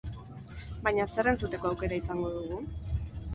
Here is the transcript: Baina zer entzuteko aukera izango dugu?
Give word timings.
Baina 0.87 1.05
zer 1.17 1.29
entzuteko 1.33 1.69
aukera 1.73 2.01
izango 2.01 2.33
dugu? 2.39 2.59